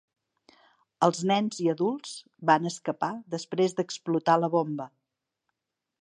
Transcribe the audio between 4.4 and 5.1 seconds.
la bomba.